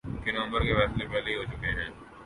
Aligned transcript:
کہ 0.23 0.31
نومبر 0.31 0.61
کے 0.61 0.73
فیصلے 0.75 1.05
پہلے 1.07 1.31
ہی 1.31 1.35
ہو 1.35 1.43
چکے 1.43 1.71
ہیں۔ 1.77 1.89